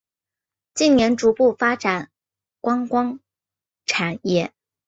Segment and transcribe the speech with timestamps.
[0.73, 2.09] 近年逐步发展
[2.59, 3.19] 观光
[3.85, 4.51] 产业。